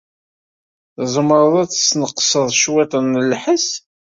Tzemred 0.97 1.53
ad 1.61 1.69
tesneqsed 1.69 2.47
cwiṭ 2.59 2.91
n 2.99 3.21
lḥess? 3.31 3.67